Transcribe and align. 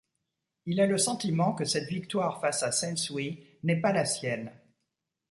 Il 0.65 0.81
a 0.81 0.87
le 0.87 0.97
sentiment 0.97 1.53
que 1.53 1.63
cette 1.63 1.87
victoire 1.87 2.41
face 2.41 2.63
à 2.63 2.71
Sensui 2.71 3.45
n'est 3.61 3.79
pas 3.81 3.93
la 3.93 4.03
sienne. 4.03 4.51